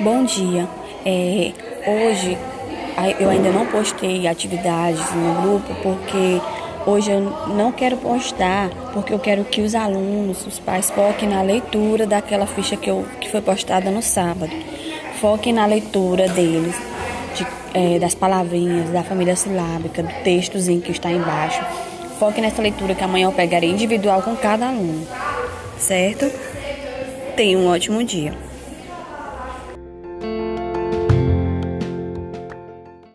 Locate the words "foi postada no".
13.30-14.02